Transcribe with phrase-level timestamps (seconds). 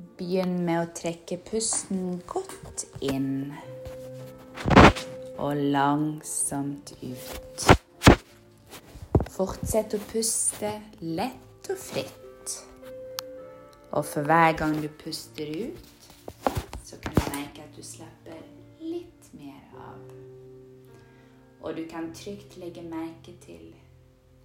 [0.00, 3.50] Begynn med å trekke pusten godt inn
[5.40, 7.66] og langsomt ut.
[9.34, 10.70] Fortsett å puste
[11.04, 12.56] lett og fritt.
[13.90, 16.08] Og for hver gang du puster ut,
[16.84, 18.40] så kan du merke at du slapper
[18.80, 20.00] litt mer av.
[21.60, 23.72] Og du kan trygt legge merke til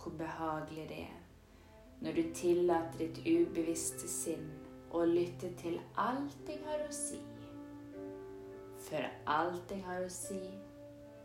[0.02, 1.22] hvor behagelig det er
[2.04, 4.65] når du tillater ditt ubevisste sinn
[4.96, 7.20] å lytte til alt jeg har å si.
[8.86, 10.42] For alt jeg har å si,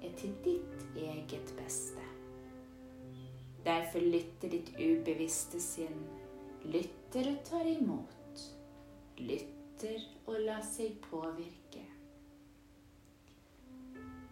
[0.01, 2.05] er til ditt eget beste.
[3.65, 6.05] Derfor lytter ditt ubevisste sinn,
[6.65, 8.45] lytter og tar imot.
[9.21, 11.85] Lytter og lar seg påvirke.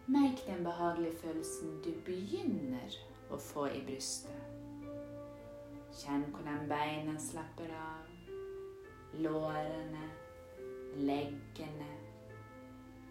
[0.09, 2.97] Merk den behagelige følelsen du begynner
[3.29, 4.47] å få i brystet.
[5.99, 8.08] Kjenn hvordan beina slapper av.
[9.13, 10.09] Lårene,
[10.95, 11.89] leggene,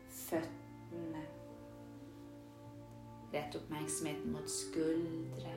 [0.09, 1.25] føttene.
[3.33, 5.53] Rett oppmerksomheten mot skuldre,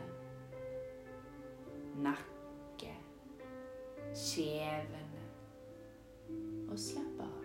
[2.03, 2.95] nakke,
[4.15, 5.27] kjevene.
[6.71, 7.41] Og slapp av.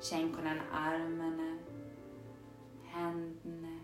[0.00, 1.50] Kjenn hvordan armene,
[2.94, 3.76] hendene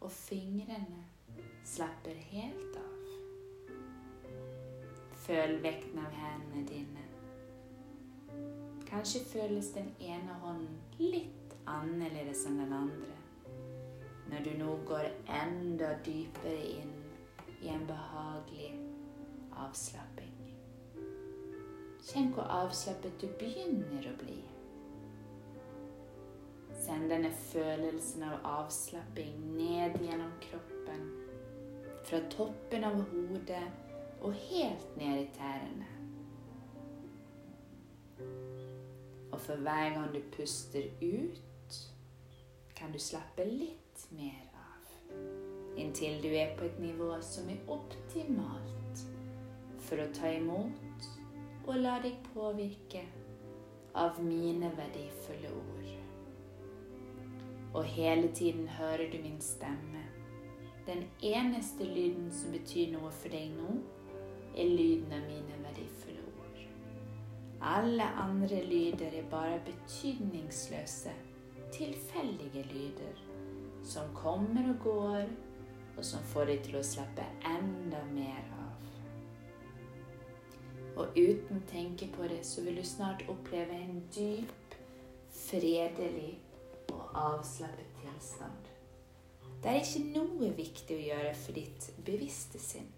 [0.00, 1.02] og fingrene
[1.66, 2.99] slapper helt av.
[5.20, 7.02] Føl vekten av hendene dine.
[8.88, 13.16] Kanskje føles den ene hånden litt annerledes enn den andre.
[14.30, 16.94] Når du nå går enda dypere inn
[17.60, 18.70] i en behagelig
[19.60, 20.32] avslapping.
[22.08, 24.38] Kjenn hvor avslappet du begynner å bli.
[26.80, 31.06] Send denne følelsen av avslapping ned gjennom kroppen.
[32.08, 33.89] Fra toppen av hodet
[34.20, 35.86] og helt ned i tærne.
[39.32, 41.80] Og for hver gang du puster ut,
[42.76, 45.16] kan du slappe litt mer av.
[45.76, 49.04] Inntil du er på et nivå som er optimalt
[49.86, 51.08] for å ta imot
[51.66, 53.04] og la deg påvirke
[54.00, 55.90] av mine verdifulle ord.
[57.74, 60.02] Og hele tiden hører du min stemme.
[60.86, 63.76] Den eneste lyden som betyr noe for deg nå,
[64.56, 66.62] er lyden av mine verdifulle ord.
[67.60, 71.12] Alle andre lyder er bare betydningsløse,
[71.72, 73.20] tilfeldige lyder
[73.84, 75.28] som kommer og går,
[75.96, 78.88] og som får deg til å slappe enda mer av.
[81.00, 84.76] Og uten å tenke på det, så vil du snart oppleve en dyp,
[85.30, 86.34] fredelig
[86.92, 87.90] og avslappet
[88.20, 88.68] tilstand.
[89.62, 92.88] Det er ikke noe viktig å gjøre for ditt bevisste sinn.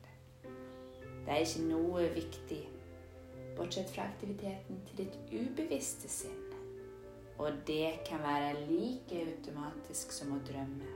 [1.22, 2.62] Det er ikke noe viktig
[3.56, 6.40] bortsett fra aktiviteten til ditt ubevisste sinn.
[7.38, 10.90] Og det kan være like automatisk som å drømme.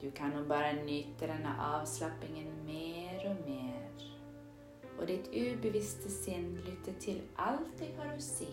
[0.00, 4.06] Du kan nå bare nyte denne avslappingen mer og mer.
[4.96, 8.48] Og ditt ubevisste sinn lytter til alt jeg har å si.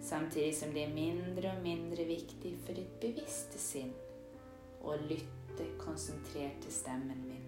[0.00, 3.92] Samtidig som det er mindre og mindre viktig for ditt bevisste sinn
[4.86, 5.39] å lytte
[5.78, 7.46] konsentrert til stemmen min.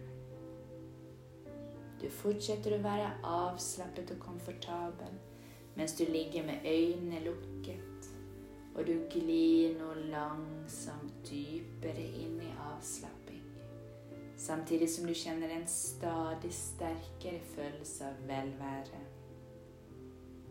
[2.02, 5.20] Du fortsetter å være avslappet og komfortabel
[5.76, 8.08] mens du ligger med øynene lukket,
[8.74, 13.46] og du glir nå langsomt dypere inn i avslapping,
[14.36, 19.00] samtidig som du kjenner en stadig sterkere følelse av velvære.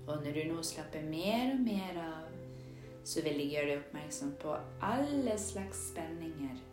[0.08, 2.34] Og når du nå slapper mer og mer av,
[3.04, 4.58] så vil jeg gjøre deg oppmerksom på
[4.88, 6.71] alle slags spenninger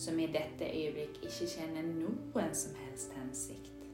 [0.00, 3.84] som i dette øyeblikk ikke kjenner noen som helst hensikt.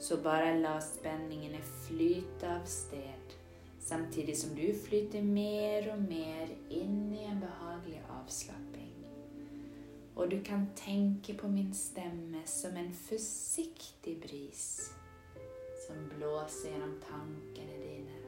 [0.00, 3.36] Så bare la spenningene flyte av sted,
[3.80, 8.88] samtidig som du flyter mer og mer inn i en behagelig avslapping.
[10.16, 14.66] Og du kan tenke på min stemme som en forsiktig bris
[15.86, 18.20] som blåser gjennom tankene dine,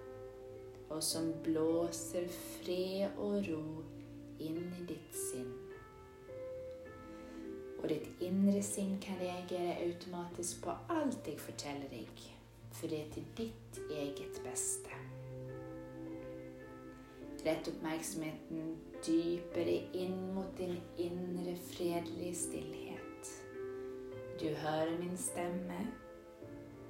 [0.92, 3.66] og som blåser fred og ro
[4.44, 5.63] inn i ditt sinn
[7.84, 12.20] og ditt indre sinn kan reagere automatisk på alt jeg forteller deg,
[12.72, 15.00] for det er til ditt eget beste.
[17.44, 18.70] Rett oppmerksomheten
[19.04, 23.32] dypere inn mot din indre fredelige stillhet.
[24.40, 25.82] Du hører min stemme.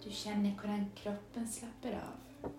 [0.05, 2.53] Du kjenner hvordan kroppen slapper av.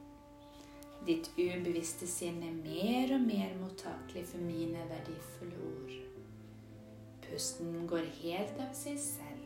[1.07, 6.04] Ditt ubevisste sinn er mer og mer mottakelig for mine verdifulle ord.
[7.25, 9.41] Pusten går helt av seg selv.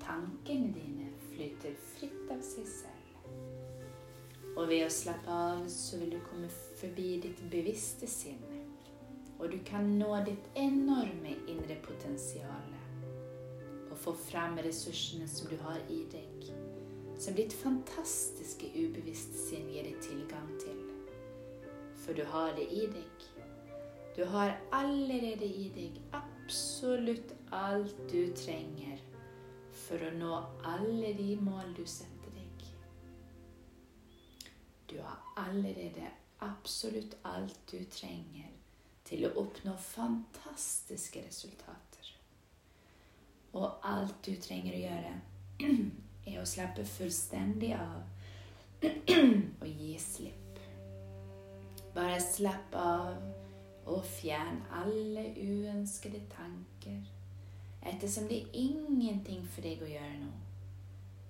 [0.00, 3.28] Tankene dine flyter fritt av seg selv.
[4.56, 6.48] Og ved å slappe av så vil du komme
[6.80, 8.40] forbi ditt bevisste sinn.
[9.38, 12.72] Og du kan nå ditt enorme indre potensial
[13.88, 16.48] og få frem ressursene som du har i deg,
[17.18, 20.82] som ditt fantastiske ubevisste sinn gir deg tilgang til.
[22.02, 23.28] For du har det i deg.
[24.16, 26.37] Du har allerede i deg absolutt
[27.50, 29.00] alt du trenger
[29.72, 32.62] for å nå alle de mål du setter deg.
[34.88, 36.08] Du har allerede
[36.44, 38.48] absolutt alt du trenger
[39.04, 42.12] til å oppnå fantastiske resultater.
[43.52, 45.14] Og alt du trenger å gjøre,
[46.28, 48.04] er å slappe fullstendig av
[48.88, 50.62] og gi slipp.
[51.92, 53.47] Bare slapp av
[53.88, 57.00] og fjern alle uønskede tanker
[57.88, 60.30] ettersom det er ingenting for deg å gjøre nå,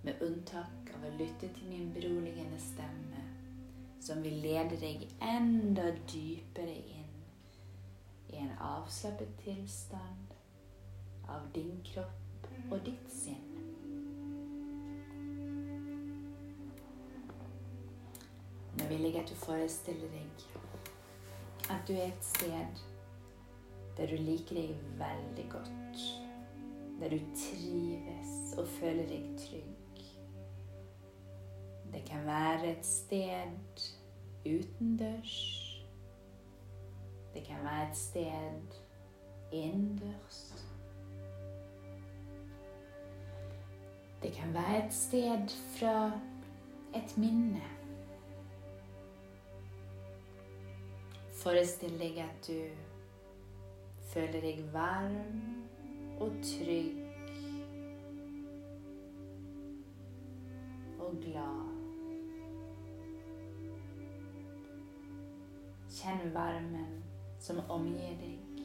[0.06, 3.25] med unntak av å lytte til min beroligende stemme,
[4.02, 7.12] som vil lede deg enda dypere inn
[8.32, 10.34] i en avslappet tilstand
[11.28, 13.44] av din kropp og ditt sinn.
[18.78, 20.68] Nå vil jeg at du forestiller deg
[21.70, 22.82] at du er et sted
[23.99, 26.03] der du liker deg veldig godt
[27.00, 30.03] der du trives og føler deg trygg.
[31.93, 33.85] Det kan være et sted
[34.47, 35.37] utendørs.
[37.35, 38.79] Det kan være et sted
[39.53, 40.67] innendørs.
[44.23, 45.49] Det kan være et sted
[45.79, 46.11] fra
[46.94, 47.78] et minne.
[51.38, 52.56] Forestill deg at du
[54.11, 55.37] føler deg varm
[56.19, 56.99] og trygg
[60.99, 61.69] og glad.
[65.99, 66.99] Kjenn varmen
[67.38, 68.64] som omgir deg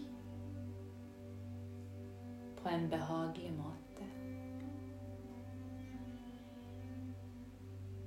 [2.58, 4.08] på en behagelig måte.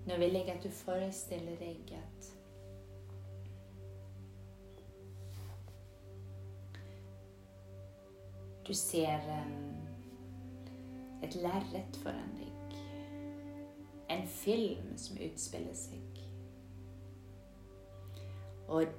[0.07, 2.36] Nå vil jeg at du forestiller deg at
[8.67, 9.53] Du ser en,
[11.23, 12.79] et lerret foran deg.
[14.11, 16.23] En film som utspiller seg.
[18.67, 18.91] Og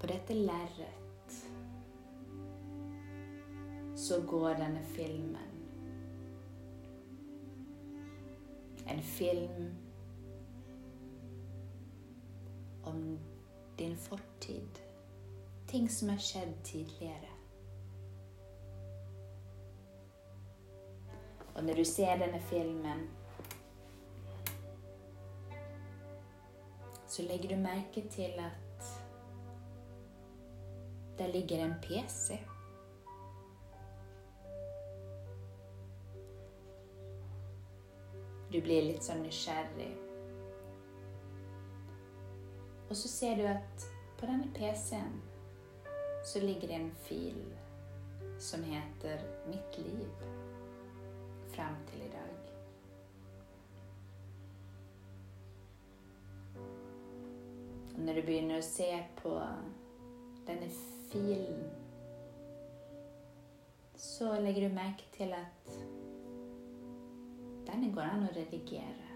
[0.00, 1.36] på dette lerret
[4.04, 5.52] så går denne filmen
[8.84, 9.70] En film
[12.84, 13.18] om
[13.78, 14.80] din fortid.
[15.66, 17.33] Ting som har skjedd tidligere.
[21.54, 23.10] Og når du ser denne filmen,
[27.06, 28.88] så legger du merke til at
[31.18, 32.38] der ligger en PC.
[38.52, 39.92] Du blir litt sånn nysgjerrig.
[42.90, 43.86] Og så ser du at
[44.18, 45.20] på denne PC-en
[46.24, 47.40] så ligger det en fil
[48.38, 50.43] som heter 'Mitt liv'
[51.54, 52.34] frem til i dag.
[57.94, 58.90] Og når du begynner å se
[59.20, 59.38] på
[60.48, 60.68] denne
[61.12, 61.64] filen,
[63.94, 65.74] så legger du merke til at
[67.68, 69.10] denne går an å redigere.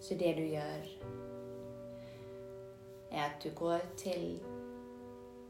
[0.00, 1.19] Så det du gjør
[3.10, 4.40] er at du går til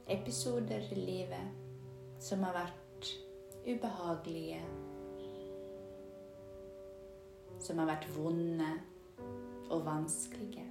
[0.09, 3.11] episoder i livet som har vært
[3.65, 4.61] ubehagelige,
[7.61, 8.71] som har vært vonde
[9.71, 10.67] og vanskelige.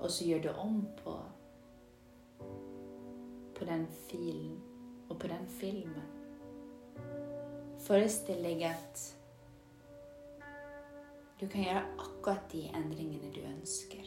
[0.00, 1.18] Og så gjør du om på
[3.60, 4.62] på den filen
[5.08, 6.06] og på den filmen.
[7.78, 9.02] Forestill deg at
[11.40, 14.04] du kan gjøre akkurat de endringene du ønsker.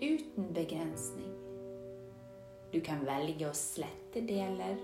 [0.00, 1.34] Uten begrensning.
[2.72, 4.80] Du kan velge å slette deler,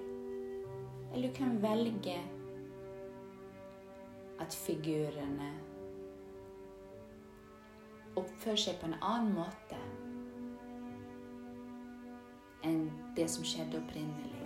[1.10, 2.18] eller du kan velge
[4.40, 5.50] at figurene
[8.20, 9.80] oppfører seg på en annen måte
[12.68, 12.84] enn
[13.16, 14.36] det som skjedde opprinnelig.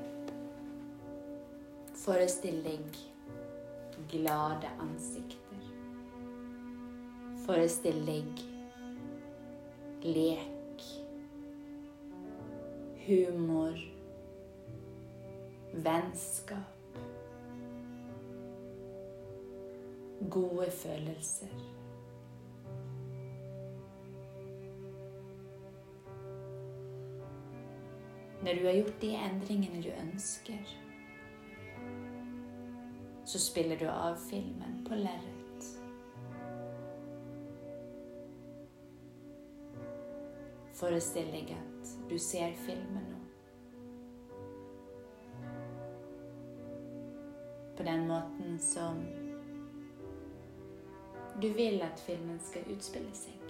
[2.04, 3.00] Forestill deg
[4.12, 5.43] glade ansikter.
[7.44, 8.38] Forestill deg
[10.04, 10.84] lek,
[13.04, 13.76] humor,
[15.72, 16.96] vennskap,
[20.30, 21.52] gode følelser.
[28.40, 30.74] Når du har gjort de endringene du ønsker,
[33.24, 35.33] så spiller du av filmen på lerret.
[40.74, 43.20] Forestill deg at du ser filmen nå.
[47.76, 49.00] På den måten som
[51.42, 53.40] du vil at filmen skal utspille seg.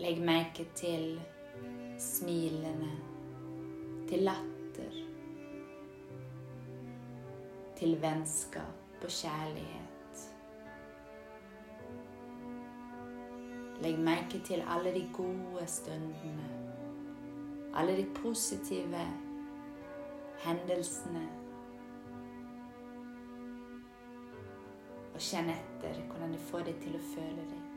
[0.00, 1.20] Legg merke til
[2.00, 2.94] smilene,
[4.08, 4.98] til latter,
[7.78, 9.89] til vennskap og kjærlighet.
[13.80, 16.48] Legg merke til alle de gode stundene,
[17.74, 19.04] alle de positive
[20.44, 21.22] hendelsene.
[25.14, 27.70] Og kjenn etter hvordan det får deg til å føle deg.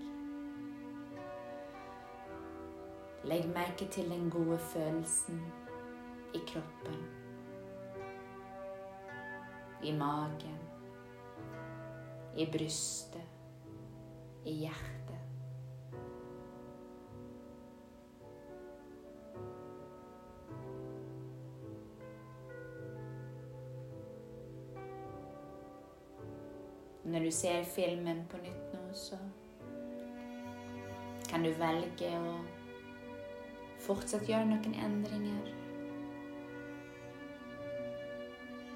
[3.32, 5.40] Legg merke til den gode følelsen
[6.36, 7.00] i kroppen,
[9.84, 10.60] i magen,
[12.36, 13.24] i brystet,
[14.44, 15.03] i hjertet.
[27.14, 29.18] Når du ser filmen på nytt nå, så
[31.30, 32.36] kan du velge å
[33.84, 35.48] Fortsatt gjøre noen endringer.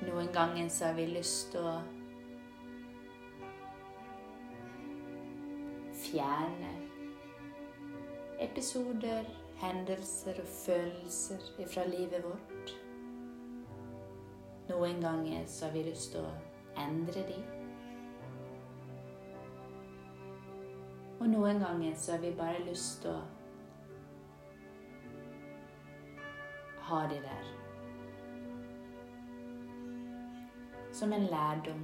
[0.04, 1.78] Noen ganger så har vi lyst til å
[6.04, 6.74] fjerne
[8.44, 9.32] episoder,
[9.64, 12.76] hendelser og følelser fra livet vårt.
[14.70, 16.36] Noen ganger så har vi lyst til å
[16.84, 17.57] endre de.
[21.28, 23.22] Og noen ganger så har vi bare lyst til å
[26.88, 27.50] ha de der.
[30.96, 31.84] Som en lærdom.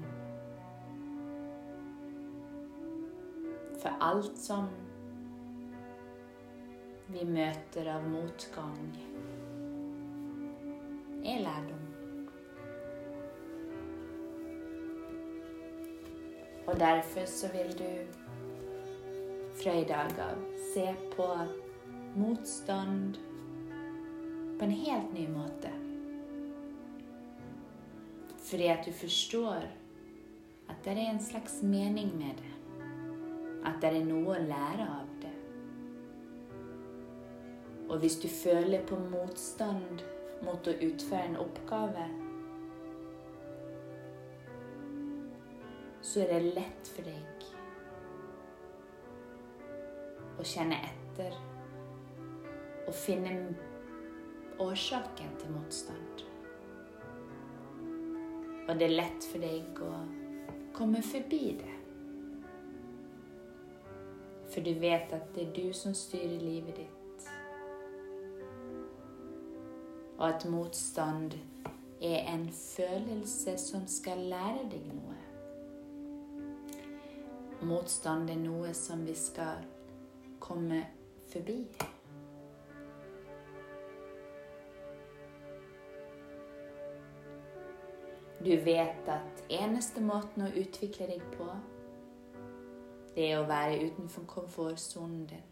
[3.84, 4.72] For alt som
[7.12, 8.82] vi møter av motgang,
[11.20, 11.86] er lærdom.
[16.64, 18.23] Og derfor så vil du
[19.64, 19.86] fra i
[20.74, 21.38] se på
[22.16, 23.18] motstand
[24.60, 25.70] på en helt ny måte.
[28.38, 29.64] Fordi at du forstår
[30.70, 32.54] at det er en slags mening med det.
[33.66, 35.36] At det er noe å lære av det.
[37.88, 40.04] Og hvis du føler på motstand
[40.44, 42.10] mot å utføre en oppgave,
[46.02, 47.33] så er det lett for deg
[50.44, 51.36] å kjenne etter
[52.84, 53.32] og finne
[54.60, 56.24] årsaken til motstand.
[58.68, 59.94] Og det er lett for deg å
[60.76, 61.78] komme forbi det.
[64.52, 67.28] For du vet at det er du som styrer livet ditt.
[70.20, 71.38] Og at motstand
[72.04, 75.20] er en følelse som skal lære deg noe.
[77.64, 79.64] Motstand er noe som vi skal
[80.44, 80.84] komme
[81.32, 81.68] forbi.
[88.44, 91.48] Du vet at eneste måten å utvikle deg på,
[93.16, 95.50] det er å være utenfor komfortsonen din.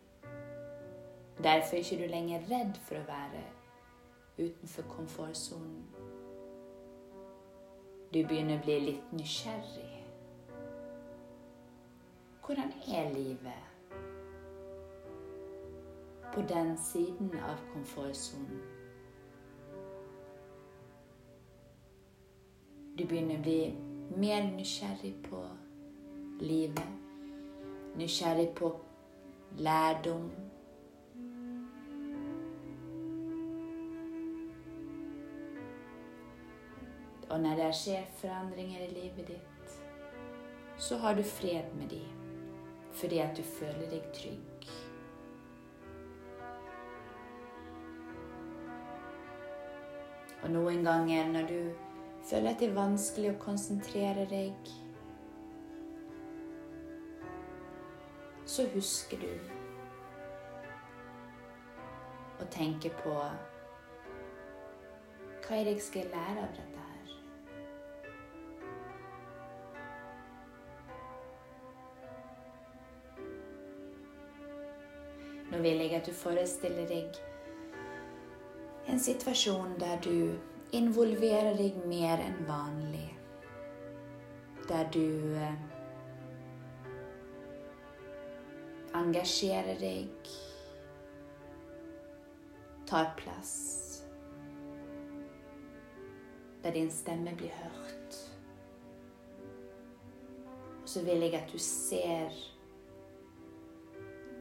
[1.41, 3.45] Derfor er ikke du lenger redd for å være
[4.41, 5.88] utenfor komfortsonen.
[8.12, 10.01] Du begynner å bli litt nysgjerrig.
[12.43, 13.70] Hvordan er livet
[16.33, 18.61] på den siden av komfortsonen?
[22.97, 23.59] Du begynner å bli
[24.19, 25.41] mer nysgjerrig på
[26.43, 26.83] livet.
[27.97, 28.71] Nysgjerrig på
[29.57, 30.29] lærdom.
[37.31, 39.75] Og når det skjer forandringer i livet ditt,
[40.77, 42.17] så har du fred med dem
[42.91, 44.50] fordi at du føler deg trygg.
[50.41, 51.60] Og noen ganger når du
[52.25, 54.71] føler at det er vanskelig å konsentrere deg,
[58.51, 59.31] så husker du
[62.41, 63.13] å tenke på
[65.41, 67.15] hva er det jeg skal lære av dette her?
[75.51, 77.19] Nå vil jeg at du forestiller deg
[78.91, 80.38] en situasjon der du
[80.75, 83.07] involverer deg mer enn vanlig.
[84.67, 85.55] Der du eh,
[89.00, 90.33] engasjerer deg,
[92.91, 93.55] tar plass.
[96.63, 98.21] Der din stemme blir hørt.
[100.83, 102.36] Og så vil jeg at du ser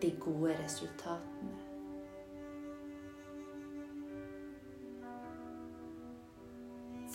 [0.03, 1.70] de gode resultatene.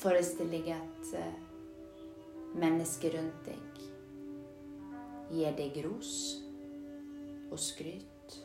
[0.06, 1.38] Forestill deg at eh,
[2.62, 3.80] mennesker rundt deg
[5.34, 6.12] gir deg ros
[7.50, 8.36] og skryt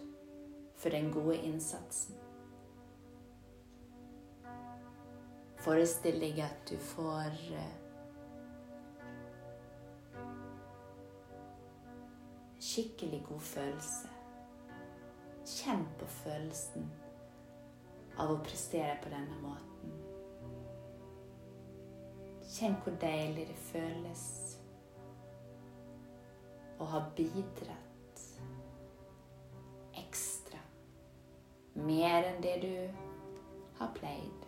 [0.80, 2.16] for den gode innsatsen.
[5.60, 7.76] Forestill deg at du får eh,
[12.70, 14.14] skikkelig god følelse.
[15.58, 16.88] Kjenn på følelsen
[18.16, 19.69] av å prestere på denne måten.
[22.50, 24.22] Kjenn hvor deilig det føles
[26.82, 28.24] å ha bidratt
[30.00, 30.58] ekstra.
[31.78, 32.74] Mer enn det du
[33.78, 34.46] har pleid.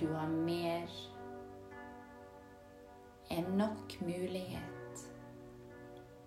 [0.00, 1.00] Du har mer
[3.34, 4.79] enn nok mulighet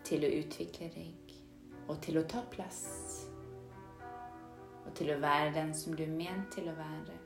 [0.04, 1.36] til å utvikle deg
[1.88, 2.84] og til å ta plass.
[4.84, 7.18] Og til å være den som du er ment til å være.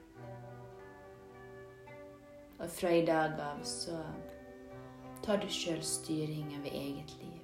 [2.58, 3.97] Og fra i dag av så
[5.25, 7.41] tar du sjøl styring over eget liv.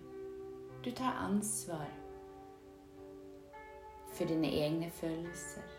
[0.83, 1.89] Du tar ansvar
[4.13, 5.69] for dine egne følelser.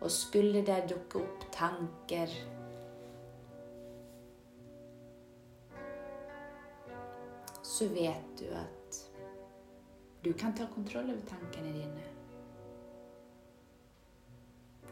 [0.00, 2.32] Og skulle det dukke opp tanker
[7.78, 8.96] Så vet du at
[10.24, 12.06] du kan ta kontroll over tankene dine.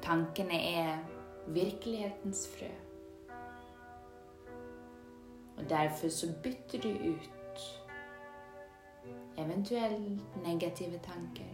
[0.03, 0.99] Tankene er
[1.46, 2.68] virkelighetens frø.
[5.57, 7.66] Og derfor så bytter du ut
[9.38, 11.53] eventuelt negative tanker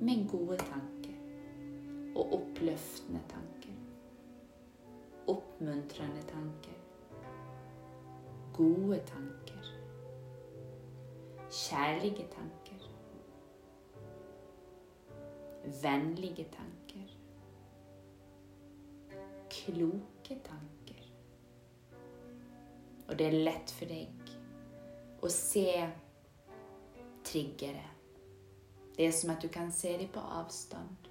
[0.00, 1.16] med gode tanker
[2.16, 3.72] og oppløftende tanker.
[5.28, 6.76] Oppmuntrende tanker.
[8.52, 9.57] Gode tanker.
[11.50, 12.88] Kjærlige tanker.
[15.82, 17.08] Vennlige tanker.
[19.50, 21.04] Kloke tanker.
[23.08, 24.32] Og det er lett for deg
[25.24, 25.70] å se
[27.24, 27.86] triggere.
[28.96, 31.08] Det er som at du kan se dem på avstand.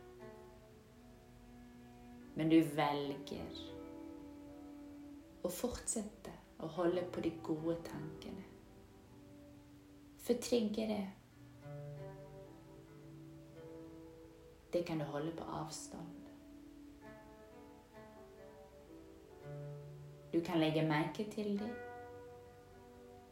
[2.38, 3.63] Men du velger
[5.41, 8.57] å fortsette å holde på de gode tankene.
[10.28, 11.08] For triggere
[14.74, 16.08] Det kan du holde på avstand.
[20.34, 21.70] Du kan legge merke til dem,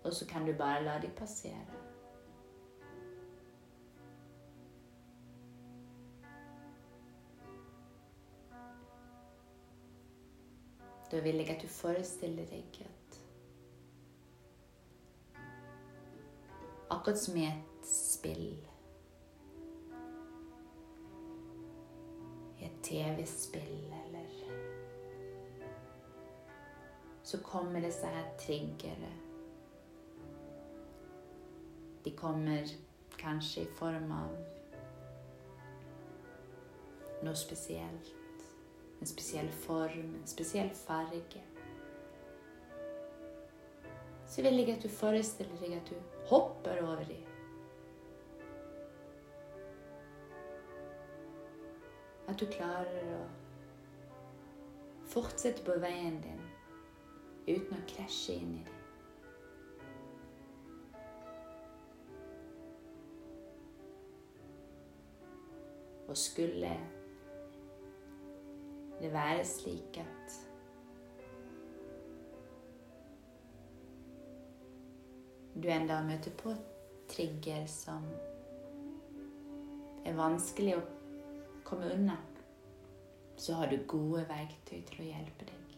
[0.03, 1.65] og så kan du bare la dem passere.
[11.11, 13.04] Da vil jeg at du forestiller deg at
[16.89, 18.51] Akkurat som i et spill
[22.59, 24.25] I et TV-spill eller
[27.23, 29.09] Så kommer disse her triggere.
[32.05, 32.67] De kommer
[33.17, 34.35] kanskje i form av
[37.25, 38.11] noe spesielt.
[39.01, 41.41] En spesiell form, en spesiell farge.
[44.35, 45.95] Så vil jeg at du forestiller deg at du
[46.27, 47.21] hopper over dem.
[52.27, 53.21] At du klarer å
[55.07, 56.41] fortsette på veien din
[57.47, 58.81] uten å krasje inn i dem.
[66.09, 66.73] Og skulle
[68.99, 70.35] det være slik at
[75.65, 76.51] du enda møter på
[77.09, 78.03] trigger som
[80.05, 80.83] er vanskelig å
[81.65, 82.19] komme unna,
[83.41, 85.73] så har du gode verktøy til å hjelpe deg.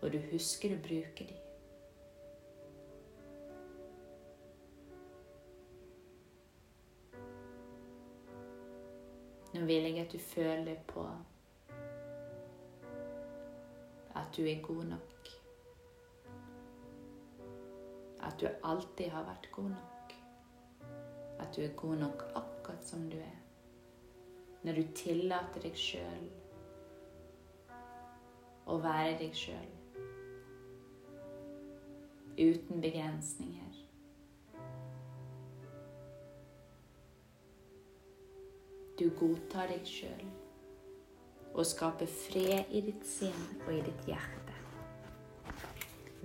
[0.00, 1.36] Og du husker å bruke dem.
[9.52, 11.04] Nå vil jeg at du føler på
[14.16, 15.19] at du er god nok.
[18.22, 20.14] At du alltid har vært god nok.
[21.40, 23.38] At du er god nok akkurat som du er.
[24.62, 26.26] Når du tillater deg sjøl
[28.70, 29.70] å være deg sjøl.
[32.40, 33.80] Uten begrensninger.
[39.00, 40.28] Du godtar deg sjøl
[41.50, 44.56] og skaper fred i ditt sinn og i ditt hjerte.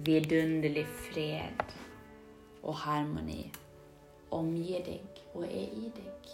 [0.05, 1.63] Vidunderlig fred
[2.65, 3.51] og harmoni
[4.33, 6.33] omgir deg og er i deg.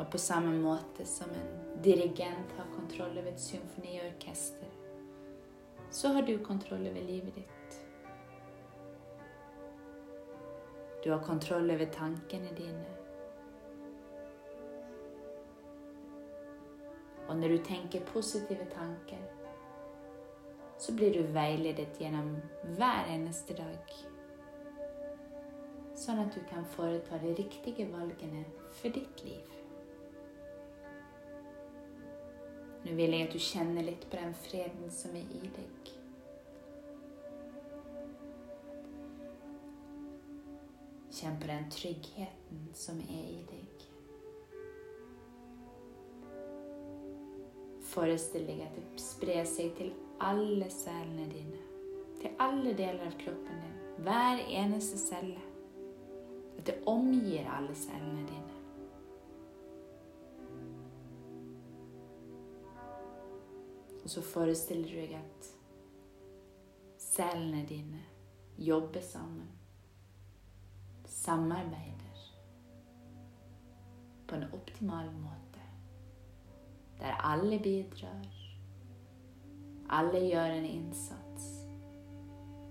[0.00, 1.50] Og på samme måte som en
[1.84, 4.70] dirigent har kontroll over et symfoniorkester,
[5.90, 7.76] så har du kontroll over livet ditt.
[11.04, 12.99] Du har kontroll over tankene dine.
[17.30, 19.22] Og når du tenker positive tanker,
[20.78, 22.32] så blir du veiledet gjennom
[22.74, 23.92] hver eneste dag.
[25.94, 28.42] Sånn at du kan foreta de riktige valgene
[28.80, 29.52] for ditt liv.
[32.82, 35.94] Nå vil jeg at du kjenner litt på den freden som er i deg.
[41.20, 43.89] Kjenn på den tryggheten som er i deg.
[47.90, 49.90] Forestill deg at det sprer seg til
[50.22, 51.58] alle cellene dine.
[52.20, 53.76] Til alle deler av kroppen din.
[54.04, 55.42] Hver eneste celle.
[56.58, 58.56] At det omgir alle cellene dine.
[64.04, 65.50] Og så forestiller du deg at
[67.00, 68.04] cellene dine
[68.58, 69.50] jobber sammen.
[71.10, 72.26] Samarbeider
[74.28, 75.49] på en optimal måte.
[77.00, 78.26] Der alle bidrar.
[79.88, 81.66] Alle gjør en innsats.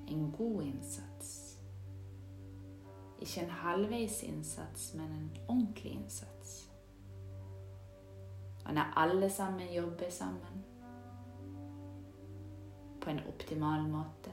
[0.08, 1.60] En god innsats.
[3.20, 6.72] Ikke en halvveis innsats, men en ordentlig innsats.
[8.66, 10.66] Og når alle sammen jobber sammen,
[13.02, 14.32] på en optimal måte,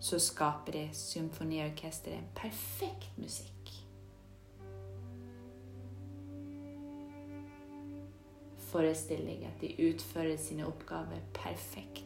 [0.00, 3.55] så skaper det symfoniorkesteret en perfekt musikk.
[8.76, 12.02] Forestill deg at de utfører sine oppgaver perfekt.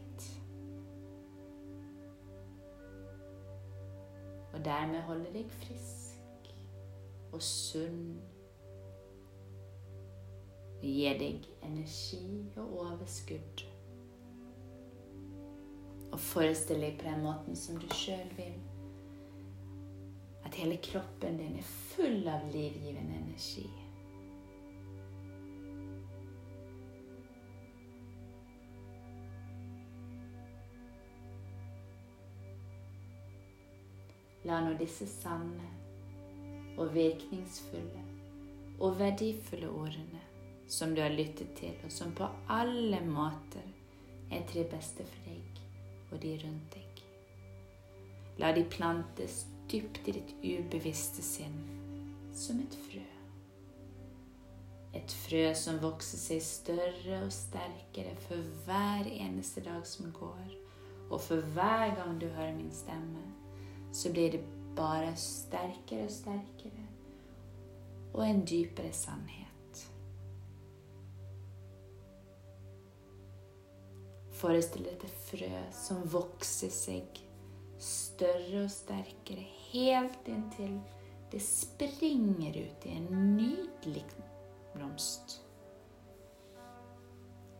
[4.52, 6.52] Og dermed holder deg frisk
[7.32, 8.20] og sunn.
[10.78, 12.22] Og Gir deg energi
[12.54, 13.66] og overskudd
[16.10, 18.56] og forestill deg på den måten som du sjøl vil.
[20.46, 23.68] At hele kroppen din er full av livgivende energi.
[34.48, 35.68] La nå disse sanne
[36.80, 38.04] og virkningsfulle
[38.80, 40.22] og verdifulle ordene
[40.70, 43.66] som du har lyttet til, og som på alle måter
[44.30, 45.60] er til det beste for deg,
[46.12, 47.02] og de rundt deg.
[48.40, 51.58] La de plantes dypt i ditt ubevisste sinn
[52.32, 53.02] som et frø.
[54.96, 60.56] Et frø som vokser seg større og sterkere for hver eneste dag som går.
[61.10, 63.22] Og for hver gang du hører min stemme,
[63.92, 64.42] så blir det
[64.76, 66.86] bare sterkere og sterkere.
[68.14, 69.84] Og en dypere sannhet.
[74.40, 77.20] Forestill deg et frø som vokser seg
[77.80, 80.78] større og sterkere, helt inntil
[81.30, 84.04] det springer ut i en nydelig
[84.74, 85.38] blomst.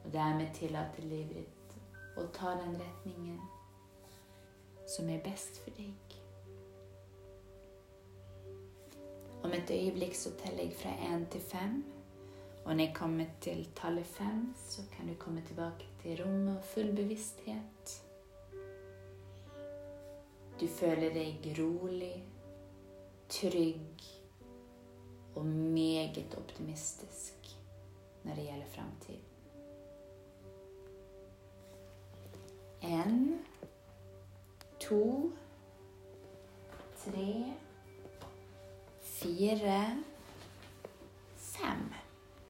[0.04, 3.38] Og dermed tillater livet ditt å ta den retningen
[4.90, 6.19] som er best for deg.
[9.42, 11.84] Om et øyeblikk så teller jeg fra én til fem.
[12.64, 16.64] Og når jeg kommer til tallet fem, så kan du komme tilbake til rommet og
[16.64, 18.04] full bevissthet.
[20.60, 22.24] Du føler deg rolig,
[23.28, 24.02] trygg
[25.34, 27.56] og meget optimistisk
[28.24, 29.24] når det gjelder framtiden.
[32.82, 33.40] En,
[34.80, 35.32] to,
[37.04, 37.54] tre,
[39.20, 39.98] fire,
[41.36, 41.99] fem.